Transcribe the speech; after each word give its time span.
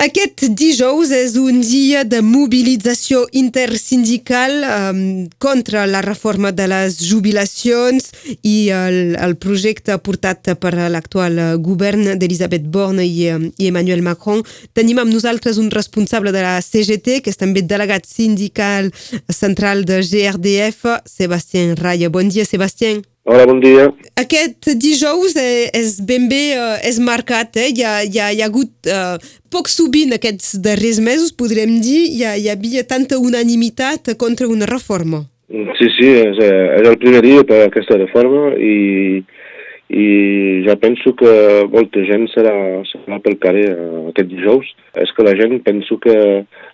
Aquest 0.00 0.46
dijous 0.56 1.10
és 1.12 1.34
un 1.36 1.58
dia 1.60 2.06
de 2.08 2.22
mobilització 2.24 3.26
intersindical 3.36 4.54
um, 4.64 5.02
contra 5.36 5.82
la 5.84 6.00
reforma 6.00 6.54
de 6.56 6.64
les 6.72 6.96
jubilacions 7.04 8.08
i 8.40 8.70
el, 8.72 8.96
el 9.20 9.36
projecte 9.36 9.98
portat 10.00 10.54
per 10.62 10.72
l'actual 10.94 11.36
govern 11.60 12.14
d'Elisabeth 12.16 12.64
Borne 12.72 13.04
i, 13.04 13.28
i 13.28 13.68
Emmanuel 13.68 14.00
Macron. 14.00 14.40
Tenim 14.72 15.04
amb 15.04 15.12
nosaltres 15.12 15.60
un 15.60 15.68
responsable 15.68 16.32
de 16.32 16.48
la 16.48 16.56
CGT, 16.64 17.20
que 17.20 17.28
és 17.28 17.36
també 17.36 17.60
delegat 17.60 18.08
sindical 18.08 18.88
central 19.28 19.84
de 19.84 20.00
GRDF, 20.00 20.86
Sebastien 21.04 21.76
Raya. 21.76 22.08
Bon 22.08 22.32
dia, 22.32 22.48
Sebastien. 22.48 23.04
Hola, 23.28 23.44
bon 23.44 23.58
dia. 23.60 23.90
Aquest 24.16 24.70
dijous 24.80 25.34
és, 25.36 25.98
ben 26.08 26.24
bé 26.30 26.54
eh, 26.56 26.76
és 26.88 26.96
marcat, 27.04 27.52
eh? 27.60 27.66
Hi 27.68 27.82
ha, 27.84 27.90
hi 28.08 28.16
ha, 28.16 28.28
hi 28.32 28.40
ha 28.40 28.46
hagut 28.48 28.88
eh, 28.88 29.18
poc 29.52 29.68
sovint 29.68 30.14
aquests 30.16 30.54
darrers 30.64 31.02
mesos, 31.04 31.34
podrem 31.36 31.74
dir, 31.84 31.98
hi, 32.14 32.22
ha, 32.24 32.32
hi 32.40 32.48
havia 32.48 32.86
tanta 32.88 33.18
unanimitat 33.20 34.14
contra 34.16 34.48
una 34.48 34.68
reforma. 34.70 35.26
Sí, 35.52 35.90
sí, 35.98 36.08
és, 36.16 36.40
eh, 36.40 36.64
és 36.78 36.88
el 36.88 36.96
primer 37.02 37.20
dia 37.26 37.44
per 37.44 37.60
aquesta 37.66 37.98
reforma 38.00 38.54
i, 38.56 39.20
i 39.92 40.08
ja 40.64 40.78
penso 40.80 41.12
que 41.20 41.36
molta 41.74 42.06
gent 42.08 42.24
serà, 42.32 42.56
serà 42.88 43.20
pel 43.20 43.36
carrer 43.44 43.68
eh, 43.74 44.00
aquest 44.14 44.32
dijous. 44.32 44.72
És 45.04 45.12
que 45.12 45.28
la 45.28 45.36
gent 45.36 45.60
penso 45.68 46.00
que 46.00 46.16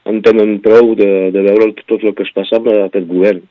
en 0.07 0.23
tenen 0.23 0.61
prou 0.63 0.95
de, 0.95 1.11
de 1.35 1.45
veure 1.51 1.73
tot 1.89 2.07
el 2.07 2.15
que 2.15 2.23
es 2.23 2.35
passa 2.39 2.63
amb 2.63 2.71
aquest 2.71 3.11
govern 3.11 3.43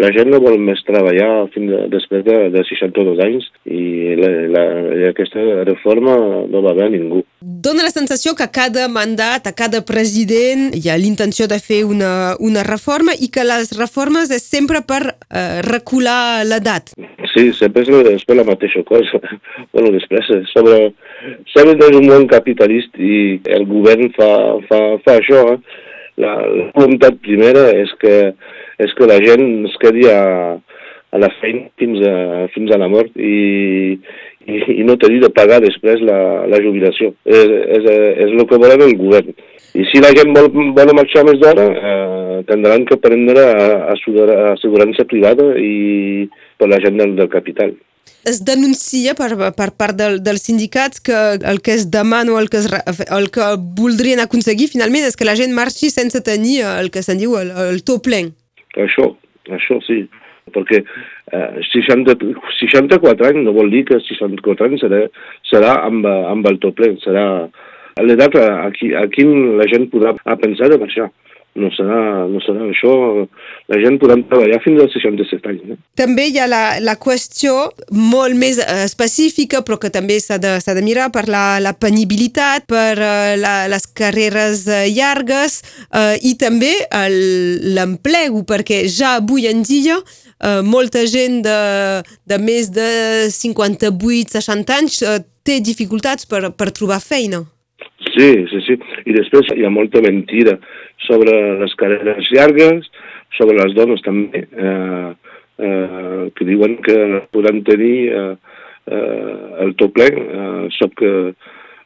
la 0.00 0.10
gent 0.14 0.30
no 0.32 0.40
vol 0.42 0.56
més 0.62 0.80
treballar 0.86 1.46
fins 1.54 1.72
a, 1.74 1.84
després 1.92 2.24
de, 2.26 2.36
de 2.54 2.62
62 2.68 3.20
anys 3.24 3.46
i, 3.64 4.14
la, 4.18 4.30
la, 4.54 4.64
aquesta 5.10 5.42
reforma 5.68 6.16
no 6.50 6.62
va 6.64 6.74
bé 6.76 6.86
a 6.86 6.92
ningú. 6.92 7.22
Dóna 7.40 7.84
la 7.86 7.92
sensació 7.92 8.34
que 8.38 8.46
a 8.46 8.52
cada 8.52 8.86
mandat, 8.88 9.46
a 9.46 9.54
cada 9.56 9.82
president, 9.86 10.70
hi 10.76 10.88
ha 10.88 10.98
l'intenció 11.00 11.48
de 11.50 11.60
fer 11.62 11.82
una, 11.88 12.34
una 12.40 12.64
reforma 12.66 13.14
i 13.14 13.30
que 13.32 13.46
les 13.46 13.74
reformes 13.78 14.32
és 14.34 14.46
sempre 14.48 14.82
per 14.86 15.02
eh, 15.06 15.60
recular 15.66 16.44
l'edat. 16.48 16.94
Sí, 17.34 17.48
sempre 17.58 17.82
és, 17.82 17.90
és 18.14 18.26
per 18.28 18.38
la 18.38 18.46
mateixa 18.46 18.84
cosa. 18.88 19.20
bueno, 19.74 19.94
després, 19.96 20.30
sobre... 20.52 20.92
Sempre 21.54 21.88
és 21.88 21.96
un 21.96 22.04
món 22.10 22.26
capitalista 22.28 23.00
i 23.00 23.40
el 23.56 23.64
govern 23.68 24.10
fa, 24.16 24.28
fa, 24.68 24.80
fa 25.06 25.16
això. 25.20 25.40
Eh? 25.54 25.80
La, 26.20 26.34
la 26.46 26.66
voluntat 26.76 27.16
primera 27.24 27.64
és 27.74 27.90
que 27.98 28.14
és 28.82 28.94
que 28.98 29.08
la 29.10 29.20
gent 29.22 29.66
es 29.68 29.76
quedi 29.82 30.08
a, 30.10 30.20
a 31.14 31.22
la 31.22 31.30
feina 31.40 31.68
fins 31.78 32.02
a, 32.06 32.14
fins 32.54 32.74
a 32.74 32.80
la 32.80 32.90
mort 32.90 33.14
i, 33.14 33.94
i, 34.46 34.60
i 34.80 34.82
no 34.86 34.98
tenir 35.00 35.20
de 35.22 35.30
pagar 35.34 35.60
després 35.64 36.02
la, 36.02 36.18
la 36.50 36.60
jubilació. 36.62 37.14
És, 37.24 37.54
és, 37.78 37.90
és 38.26 38.34
el 38.34 38.46
que 38.50 38.60
volem 38.60 38.86
el 38.88 38.96
govern. 39.00 39.32
I 39.74 39.86
si 39.90 40.02
la 40.02 40.12
gent 40.14 40.30
vol, 40.34 40.50
vol 40.74 40.92
marxar 40.94 41.24
més 41.26 41.40
d'hora, 41.42 41.64
eh, 41.74 42.36
tindran 42.50 42.84
que 42.86 42.98
prendre 43.02 43.42
assegurança 43.94 45.06
privada 45.10 45.54
i 45.58 46.28
per 46.58 46.70
la 46.70 46.78
gent 46.82 47.00
del, 47.00 47.16
del 47.18 47.30
capital. 47.32 47.74
Es 48.24 48.38
denuncia 48.44 49.12
per, 49.16 49.34
per 49.56 49.70
part 49.76 49.96
del, 49.96 50.20
dels 50.24 50.46
sindicats 50.46 51.02
que 51.04 51.16
el 51.36 51.60
que 51.64 51.74
es 51.76 51.90
demana 51.90 52.32
o 52.32 52.38
el 52.40 52.48
que, 52.52 52.62
es, 52.62 52.68
el 52.68 53.30
que 53.32 53.48
voldrien 53.76 54.22
aconseguir 54.22 54.70
finalment 54.72 55.04
és 55.08 55.16
que 55.16 55.28
la 55.28 55.36
gent 55.36 55.52
marxi 55.56 55.90
sense 55.92 56.22
tenir 56.24 56.62
el 56.68 56.90
que 56.92 57.02
se'n 57.04 57.20
diu 57.20 57.36
el, 57.40 57.52
el 57.68 57.82
to 57.84 57.98
plen. 58.04 58.32
Això, 58.80 59.10
això 59.54 59.78
sí, 59.86 60.02
perquè 60.54 60.80
eh, 60.82 61.62
60, 61.70 62.16
64 62.60 63.30
anys 63.30 63.46
no 63.46 63.54
vol 63.56 63.70
dir 63.72 63.84
que 63.88 64.00
64 64.00 64.68
anys 64.68 64.84
serà, 64.84 65.04
serà 65.50 65.76
amb, 65.86 66.06
amb 66.06 66.50
el 66.50 66.60
tot 66.62 66.76
ple, 66.78 66.94
serà 67.04 67.26
l'edat 68.02 68.34
a, 68.40 68.46
a, 68.66 68.70
a 68.70 69.04
quin 69.14 69.54
la 69.60 69.68
gent 69.70 69.86
podrà 69.92 70.16
pensar 70.42 70.72
de 70.72 70.80
marxar 70.82 71.10
no 71.54 71.70
serà, 71.74 72.26
no 72.30 72.40
serà 72.42 72.66
això. 72.66 72.92
La 73.70 73.78
gent 73.82 73.98
podrà 74.02 74.16
treballar 74.28 74.58
fins 74.64 74.82
als 74.82 74.94
67 74.96 75.50
anys. 75.52 75.74
Eh? 75.74 75.76
També 76.00 76.26
hi 76.28 76.40
ha 76.42 76.48
la, 76.50 76.62
la 76.82 76.96
qüestió 77.00 77.54
molt 77.94 78.36
més 78.38 78.58
eh, 78.58 78.82
específica, 78.84 79.62
però 79.66 79.78
que 79.82 79.92
també 79.94 80.18
s'ha 80.22 80.40
de, 80.42 80.56
de 80.58 80.84
mirar 80.86 81.10
per 81.14 81.26
la, 81.30 81.60
la 81.62 81.74
penibilitat, 81.78 82.66
per 82.70 82.98
uh, 82.98 83.34
la, 83.38 83.54
les 83.70 83.86
carreres 83.94 84.66
uh, 84.66 84.82
llargues 84.90 85.60
uh, 85.86 86.14
i 86.26 86.34
també 86.40 86.72
l'emplego, 87.74 88.42
perquè 88.48 88.84
ja 88.90 89.16
avui 89.20 89.46
en 89.50 89.62
dia 89.66 90.00
uh, 90.00 90.60
molta 90.66 91.04
gent 91.06 91.42
de, 91.46 91.58
de 92.26 92.38
més 92.42 92.70
de 92.74 92.90
58-60 93.30 94.78
anys 94.78 95.02
uh, 95.06 95.18
té 95.44 95.60
dificultats 95.62 96.26
per, 96.26 96.48
per 96.56 96.72
trobar 96.74 97.02
feina. 97.04 97.44
Sí, 98.14 98.30
sí, 98.50 98.60
sí. 98.66 98.76
I 99.08 99.14
després 99.16 99.48
hi 99.54 99.64
ha 99.66 99.72
molta 99.72 100.02
mentira 100.04 100.58
sobre 101.06 101.34
les 101.60 101.74
carreres 101.80 102.30
llargues, 102.34 102.90
sobre 103.38 103.58
les 103.60 103.74
dones 103.76 104.02
també, 104.04 104.44
eh, 104.44 105.10
eh, 105.58 106.30
que 106.36 106.48
diuen 106.48 106.78
que 106.82 106.98
podran 107.34 107.62
tenir 107.66 107.96
eh, 108.12 108.36
eh, 108.86 109.34
el 109.66 109.74
tot 109.80 109.94
ple. 109.96 110.08
Eh, 110.14 110.70
sap 110.78 110.94
que 110.98 111.12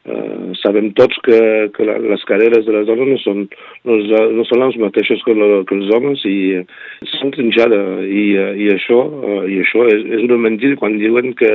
eh, 0.09 0.51
sabem 0.61 0.91
tots 0.97 1.19
que, 1.25 1.39
que 1.75 1.85
les 1.85 2.25
carreres 2.29 2.65
de 2.65 2.75
les 2.75 2.87
dones 2.87 3.13
no 3.13 3.19
són, 3.23 3.45
no, 3.85 3.99
no 4.37 4.47
són 4.47 4.65
les 4.65 4.79
mateixes 4.81 5.23
que, 5.25 5.35
la, 5.37 5.63
que 5.69 5.77
els 5.77 5.93
homes 5.95 6.25
i 6.29 6.37
eh, 6.61 6.65
són 7.17 7.33
trinxades 7.35 8.03
i, 8.07 8.25
eh, 8.39 8.51
i 8.65 8.73
això, 8.75 9.03
eh, 9.23 9.41
i 9.53 9.61
això 9.63 9.87
és, 9.91 10.05
és 10.19 10.27
una 10.29 10.41
mentida 10.49 10.79
quan 10.81 10.97
diuen 11.01 11.33
que, 11.39 11.53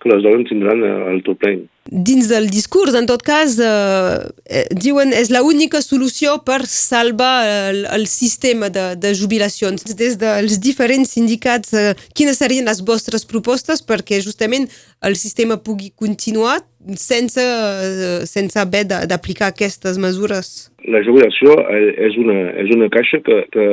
que 0.00 0.10
les 0.12 0.24
dones 0.24 0.48
tindran 0.48 0.82
el 0.82 1.22
tot 1.26 1.38
ple 1.42 1.58
dins 1.90 2.28
del 2.28 2.46
discurs, 2.48 2.94
en 2.94 3.06
tot 3.06 3.22
cas, 3.22 3.58
eh, 3.58 4.30
eh 4.46 4.64
diuen 4.70 5.12
és 5.12 5.30
l'única 5.34 5.80
solució 5.82 6.38
per 6.46 6.62
salvar 6.66 7.42
el, 7.70 7.84
el 7.90 8.06
sistema 8.06 8.70
de, 8.70 8.94
de 8.96 9.10
jubilacions. 9.14 9.82
Des 9.98 10.16
dels 10.20 10.60
diferents 10.62 11.10
sindicats, 11.10 11.74
eh, 11.74 11.94
quines 12.14 12.38
serien 12.38 12.70
les 12.70 12.82
vostres 12.86 13.26
propostes 13.26 13.82
perquè 13.82 14.20
justament 14.22 14.68
el 15.02 15.16
sistema 15.16 15.58
pugui 15.58 15.90
continuar 15.90 16.60
sense, 16.94 17.42
eh, 17.42 18.22
sense 18.24 18.58
haver 18.58 18.86
d'aplicar 18.86 19.50
aquestes 19.50 19.98
mesures? 19.98 20.70
La 20.86 21.02
jubilació 21.02 21.58
eh, 21.74 22.06
és 22.06 22.16
una, 22.16 22.38
és 22.62 22.70
una 22.76 22.88
caixa 22.88 23.18
que, 23.18 23.42
que 23.50 23.66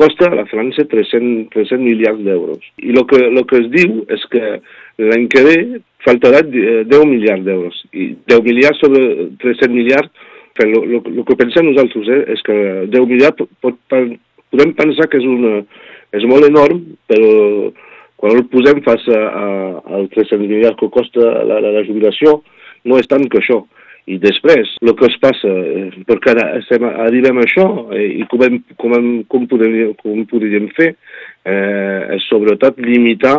costa 0.00 0.30
a 0.30 0.34
la 0.34 0.46
França 0.48 0.86
300, 0.88 1.50
300 1.52 1.84
miliards 1.84 2.24
d'euros. 2.24 2.64
I 2.80 2.94
el 2.96 3.04
que, 3.10 3.20
lo 3.28 3.44
que 3.44 3.60
es 3.60 3.68
diu 3.74 4.04
és 4.08 4.24
que 4.32 4.60
l'any 4.98 5.28
que 5.30 5.42
ve 5.46 5.58
faltarà 6.04 6.42
10 6.42 7.04
miliards 7.06 7.44
d'euros. 7.46 7.82
I 7.92 8.14
10 8.28 8.42
miliards 8.46 8.80
sobre 8.82 9.02
300 9.42 9.74
miliards, 9.74 10.10
el 10.58 11.22
que 11.26 11.38
pensem 11.38 11.68
nosaltres 11.68 12.08
eh, 12.10 12.22
és 12.34 12.42
que 12.46 12.56
10 12.90 13.06
miliards 13.06 13.38
pot, 13.38 13.50
pot, 13.62 14.16
podem 14.50 14.74
pensar 14.78 15.06
que 15.10 15.20
és, 15.20 15.26
una, 15.26 15.60
és 16.18 16.24
molt 16.26 16.48
enorm, 16.48 16.82
però 17.10 17.70
quan 18.18 18.34
el 18.34 18.46
posem 18.50 18.82
face 18.82 19.18
als 19.18 20.10
300 20.16 20.40
miliards 20.42 20.78
que 20.80 20.90
costa 20.90 21.22
la, 21.46 21.60
la, 21.62 21.74
la 21.76 21.84
jubilació, 21.86 22.40
no 22.88 22.98
és 22.98 23.06
tant 23.10 23.26
que 23.30 23.38
això. 23.38 23.62
I 24.08 24.16
després, 24.22 24.70
el 24.80 24.94
que 24.96 25.04
es 25.04 25.16
passa, 25.20 25.50
eh, 25.52 26.02
perquè 26.08 26.32
ara 26.32 26.46
estem, 26.62 26.86
arribem 27.04 27.38
a 27.38 27.44
això, 27.44 27.66
eh, 27.92 28.06
i 28.22 28.26
com, 28.30 28.42
hem, 28.46 28.56
com, 28.80 28.94
hem, 28.96 29.08
com, 29.28 29.44
podríem, 29.50 29.92
com 30.00 30.22
podríem 30.30 30.70
fer, 30.78 30.94
eh, 31.44 32.16
és 32.16 32.28
sobretot 32.30 32.80
limitar 32.80 33.36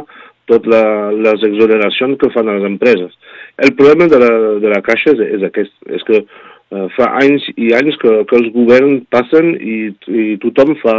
totes 0.50 1.20
les 1.26 1.48
exoneracions 1.48 2.20
que 2.20 2.32
fan 2.34 2.50
les 2.52 2.66
empreses. 2.68 3.14
El 3.58 3.76
problema 3.78 4.10
de 4.12 4.20
la, 4.22 4.32
de 4.64 4.72
la 4.72 4.82
Caixa 4.86 5.14
és, 5.16 5.22
és 5.38 5.46
aquest, 5.48 5.76
és 5.88 6.06
que 6.08 6.24
eh, 6.24 6.88
fa 6.96 7.12
anys 7.22 7.46
i 7.56 7.72
anys 7.78 7.98
que, 8.02 8.16
que 8.30 8.40
els 8.40 8.52
governs 8.56 9.06
passen 9.14 9.54
i, 9.56 9.80
i 10.10 10.26
tothom 10.44 10.76
fa, 10.84 10.98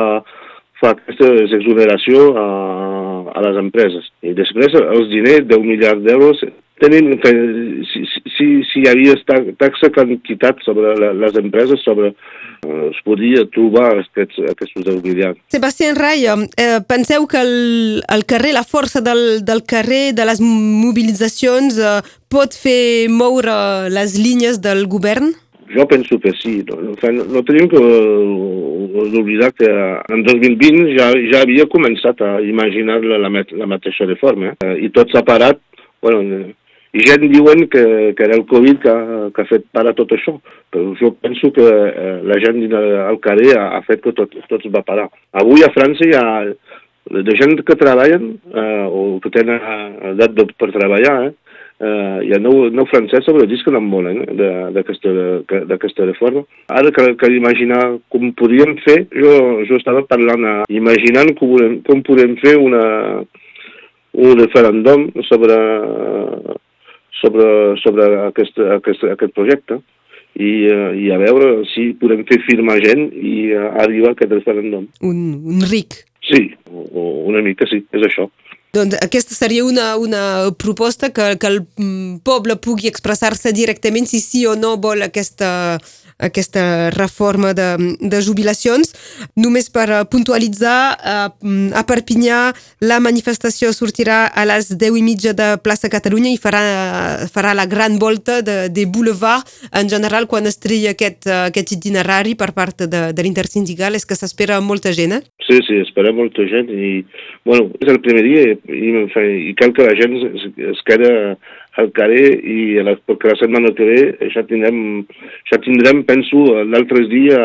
fa 0.80 0.94
aquesta 0.94 1.30
exoneració 1.58 2.30
a, 2.38 2.48
a 3.34 3.44
les 3.48 3.60
empreses. 3.60 4.10
I 4.24 4.34
després 4.38 4.76
els 4.80 5.12
diners, 5.12 5.46
10 5.50 5.66
miliards 5.66 6.04
d'euros, 6.06 6.42
tenim 6.80 7.12
que 7.20 7.32
si, 7.90 8.04
si, 8.36 8.46
si 8.70 8.82
hi 8.82 8.88
havia 8.88 9.16
taxa 9.60 9.92
quantitat 9.94 10.62
sobre 10.64 10.94
la, 10.96 11.12
les 11.26 11.36
empreses, 11.40 11.82
sobre 11.84 12.14
es 12.62 12.98
podia 13.04 13.44
trobar 13.54 13.88
aquests, 14.00 14.40
aquests 14.52 14.88
auxiliars. 14.92 15.38
Sebastián 15.52 15.96
Ray, 15.96 16.26
eh, 16.26 16.80
penseu 16.88 17.26
que 17.26 17.40
el, 17.40 18.02
el 18.08 18.24
carrer, 18.26 18.54
la 18.56 18.64
força 18.64 19.00
del, 19.00 19.44
del 19.44 19.64
carrer, 19.64 20.12
de 20.14 20.26
les 20.28 20.40
mobilitzacions, 20.40 21.78
eh, 21.78 22.00
pot 22.28 22.54
fer 22.54 23.08
moure 23.10 23.88
les 23.92 24.18
línies 24.18 24.60
del 24.60 24.86
govern? 24.86 25.32
Jo 25.70 25.86
penso 25.86 26.18
que 26.18 26.32
sí. 26.42 26.64
No, 26.66 26.80
no, 26.82 27.24
no 27.30 27.42
tenim 27.46 27.68
que 27.70 27.78
oblidar 29.20 29.52
que 29.54 29.70
en 29.70 30.24
2020 30.26 30.96
ja, 30.96 31.10
ja 31.30 31.42
havia 31.44 31.68
començat 31.70 32.20
a 32.26 32.40
imaginar 32.42 33.00
la, 33.04 33.20
la, 33.22 33.30
la 33.30 33.68
mateixa 33.70 34.08
reforma 34.08 34.56
eh? 34.64 34.76
i 34.82 34.90
tot 34.90 35.12
s'ha 35.12 35.22
parat 35.26 35.60
bueno, 36.00 36.54
gent 36.94 37.26
diuen 37.30 37.68
que, 37.70 37.84
que 38.18 38.24
era 38.24 38.36
el 38.36 38.46
Covid 38.50 38.80
que, 38.82 38.94
que 39.34 39.42
ha 39.42 39.50
fet 39.50 39.66
parar 39.72 39.94
tot 39.98 40.12
això, 40.16 40.36
però 40.70 40.94
jo 40.98 41.12
penso 41.22 41.52
que 41.54 41.66
eh, 41.66 42.16
la 42.26 42.38
gent 42.42 42.64
al 42.74 43.20
carrer 43.22 43.54
ha, 43.56 43.68
ha 43.78 43.82
fet 43.86 44.02
que 44.02 44.14
tot, 44.16 44.34
tot 44.50 44.66
va 44.74 44.86
parar. 44.86 45.06
Avui 45.42 45.62
a 45.62 45.70
França 45.74 46.06
hi 46.06 46.16
ha 46.18 46.26
de 47.10 47.36
gent 47.38 47.62
que 47.66 47.78
treballen 47.78 48.34
eh, 48.54 48.86
o 48.86 49.20
que 49.22 49.32
tenen 49.34 49.62
edat 50.12 50.34
per 50.58 50.70
treballar, 50.74 51.16
eh, 51.28 51.50
eh, 51.80 52.18
hi 52.26 52.34
ha 52.34 52.40
nou, 52.42 52.68
nou 52.74 52.86
francesos 52.90 53.32
però 53.32 53.46
dius 53.48 53.62
que 53.64 53.72
no 53.74 53.80
en 53.82 53.90
volen 53.92 54.22
eh, 54.26 54.70
d'aquesta 54.76 56.06
reforma. 56.08 56.44
Ara 56.68 56.92
que 56.94 57.06
cal 57.20 57.36
imaginar 57.36 57.82
com 58.12 58.32
podríem 58.38 58.76
fer, 58.84 59.04
jo, 59.14 59.34
jo 59.68 59.80
estava 59.80 60.04
parlant, 60.10 60.46
a, 60.46 60.56
imaginant 60.70 61.32
com, 61.38 61.54
volem, 61.54 61.78
com 61.86 62.02
podem 62.06 62.36
fer 62.42 62.56
una, 62.60 62.84
un 64.12 64.42
referèndum 64.42 65.08
sobre, 65.28 65.56
sobre, 67.20 67.46
sobre 67.84 68.10
aquest, 68.26 68.60
aquest, 68.80 69.06
aquest 69.14 69.34
projecte 69.36 69.80
i, 70.34 70.52
uh, 70.70 70.90
i 70.96 71.10
a 71.12 71.18
veure 71.20 71.64
si 71.72 71.90
podem 72.00 72.22
fer 72.28 72.40
firmar 72.46 72.78
gent 72.84 73.08
i 73.14 73.50
uh, 73.54 73.72
arribar 73.82 74.12
a 74.12 74.18
aquest 74.18 74.36
referèndum. 74.38 74.86
Un, 75.06 75.18
un 75.54 75.66
ric. 75.70 76.02
Sí, 76.30 76.50
o, 76.70 77.26
una 77.30 77.42
mica 77.42 77.68
sí, 77.70 77.82
és 77.96 78.06
això. 78.06 78.28
Doncs 78.70 78.94
aquesta 79.02 79.34
seria 79.34 79.64
una, 79.66 79.96
una 79.98 80.22
proposta 80.54 81.10
que, 81.10 81.32
que 81.42 81.48
el 81.48 81.58
mm, 81.64 82.20
poble 82.26 82.54
pugui 82.62 82.86
expressar-se 82.90 83.50
directament 83.56 84.06
si 84.06 84.20
sí 84.22 84.44
o 84.46 84.54
no 84.54 84.76
vol 84.78 85.02
aquesta, 85.02 85.80
aquesta 86.20 86.90
reforma 86.94 87.52
de, 87.56 87.96
de 88.00 88.20
jubilacions. 88.22 88.92
Només 89.40 89.70
per 89.72 89.86
eh, 89.90 90.02
puntualitzar, 90.10 90.78
a, 90.96 91.16
a 91.30 91.82
Perpinyà 91.88 92.40
la 92.86 93.00
manifestació 93.02 93.72
sortirà 93.76 94.26
a 94.28 94.46
les 94.48 94.70
10 94.76 95.00
i 95.00 95.04
mitja 95.04 95.34
de 95.36 95.52
plaça 95.64 95.90
Catalunya 95.92 96.32
i 96.34 96.40
farà, 96.40 96.62
farà 97.32 97.54
la 97.56 97.66
gran 97.70 97.98
volta 97.98 98.40
de, 98.46 98.68
de 98.68 98.86
boulevard. 98.86 99.48
En 99.76 99.88
general, 99.90 100.28
quan 100.30 100.46
es 100.46 100.60
tria 100.60 100.94
aquest, 100.94 101.26
aquest 101.50 101.74
itinerari 101.76 102.36
per 102.38 102.52
part 102.56 102.84
de, 102.84 103.10
de 103.16 103.26
l'intersindical 103.26 103.96
és 103.96 104.06
que 104.06 104.18
s'espera 104.18 104.60
molta 104.64 104.92
gent, 104.96 105.16
eh? 105.18 105.22
Sí, 105.46 105.58
sí, 105.66 105.80
espera 105.82 106.12
molta 106.14 106.44
gent 106.46 106.68
i, 106.70 107.00
bueno, 107.48 107.70
és 107.80 107.88
el 107.90 107.98
primer 108.04 108.22
dia 108.26 108.44
i, 108.54 108.92
i 109.50 109.54
cal 109.58 109.74
que 109.74 109.86
la 109.86 109.96
gent 109.98 110.14
es, 110.20 110.46
es 110.70 110.82
queda 110.86 111.10
al 111.78 111.90
carrer 111.94 112.32
i 112.42 112.80
la, 112.82 112.96
perquè 113.06 113.30
la 113.30 113.38
setmana 113.38 113.72
que 113.76 113.86
ve 113.86 114.30
ja 114.34 114.42
tindrem, 114.48 115.04
ja 115.50 115.60
tindrem 115.62 116.02
penso, 116.08 116.42
l'altre 116.66 117.06
dia 117.10 117.40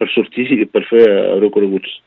per 0.00 0.08
sortir 0.14 0.48
i 0.56 0.64
per 0.66 0.84
fer 0.88 1.04
recorreguts. 1.42 2.00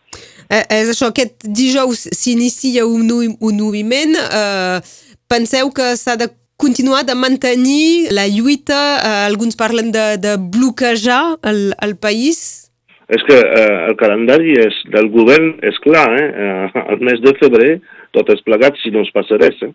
Eh, 0.48 0.64
és 0.80 0.92
això, 0.92 1.12
aquest 1.12 1.46
dijous 1.46 2.08
s'inicia 2.16 2.86
un, 2.88 3.10
un 3.12 3.60
moviment. 3.60 4.16
Eh, 4.16 4.80
penseu 5.28 5.72
que 5.76 5.94
s'ha 6.00 6.18
de 6.20 6.30
continuar 6.58 7.04
de 7.06 7.16
mantenir 7.16 8.14
la 8.16 8.28
lluita? 8.32 8.80
Eh, 8.98 9.26
alguns 9.28 9.60
parlen 9.60 9.92
de, 9.92 10.16
de 10.24 10.38
bloquejar 10.38 11.38
el, 11.44 11.74
el 11.84 11.98
país? 12.00 12.72
És 13.08 13.24
que 13.28 13.38
eh, 13.40 13.76
el 13.88 13.96
calendari 14.00 14.58
és, 14.60 14.80
del 14.92 15.08
govern 15.14 15.54
és 15.64 15.78
clar, 15.84 16.10
eh? 16.20 16.28
eh? 16.28 16.88
el 16.92 17.04
mes 17.08 17.22
de 17.24 17.32
febrer 17.40 17.78
tot 18.16 18.32
és 18.34 18.44
plegat 18.44 18.76
si 18.82 18.92
no 18.92 19.04
es 19.06 19.12
passa 19.16 19.40
res. 19.40 19.62
Eh? 19.64 19.72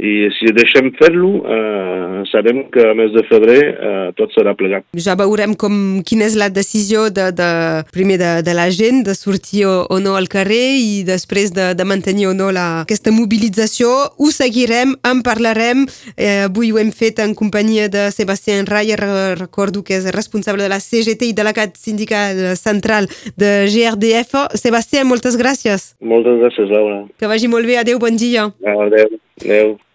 I 0.00 0.30
si 0.32 0.50
deixem 0.56 0.90
fer-lo, 0.96 1.44
eh, 1.44 2.22
sabem 2.32 2.64
que 2.72 2.80
a 2.88 2.94
mes 2.96 3.12
de 3.12 3.22
febrer 3.28 3.60
eh, 3.60 4.12
tot 4.16 4.32
serà 4.32 4.54
plegat. 4.56 4.86
Ja 4.96 5.16
veurem 5.18 5.52
com, 5.58 6.00
quina 6.06 6.24
és 6.24 6.36
la 6.40 6.48
decisió 6.48 7.08
de, 7.12 7.28
de, 7.36 7.50
primer 7.92 8.16
de, 8.20 8.30
de 8.46 8.54
la 8.56 8.68
gent 8.72 9.04
de 9.06 9.14
sortir 9.14 9.66
o, 9.68 9.74
o 9.92 10.00
no 10.00 10.16
al 10.16 10.30
carrer 10.32 10.78
i 10.80 11.02
després 11.06 11.52
de, 11.56 11.70
de 11.76 11.86
mantenir 11.88 12.30
o 12.30 12.34
no 12.36 12.48
la, 12.54 12.82
aquesta 12.86 13.12
mobilització. 13.12 13.90
Ho 14.16 14.30
seguirem, 14.32 14.96
en 15.06 15.22
parlarem. 15.26 15.84
Eh, 16.16 16.46
avui 16.48 16.72
ho 16.72 16.80
hem 16.80 16.92
fet 16.96 17.20
en 17.20 17.36
companyia 17.36 17.90
de 17.92 18.08
Sebastián 18.14 18.68
Rayer, 18.70 19.00
recordo 19.38 19.84
que 19.84 19.98
és 19.98 20.08
responsable 20.14 20.64
de 20.64 20.72
la 20.72 20.80
CGT 20.80 21.30
i 21.30 21.36
delegat 21.36 21.76
sindical 21.76 22.56
central 22.56 23.10
de 23.36 23.68
GRDF. 23.68 24.48
Sebastián, 24.56 25.08
moltes 25.10 25.36
gràcies. 25.40 25.92
Moltes 26.00 26.40
gràcies, 26.40 26.72
Laura. 26.72 27.04
Que 27.20 27.28
vagi 27.30 27.52
molt 27.52 27.68
bé. 27.68 27.80
Adéu, 27.80 28.00
bon 28.00 28.16
dia. 28.16 28.48
Adéu. 28.64 29.20
Adéu. 29.40 29.80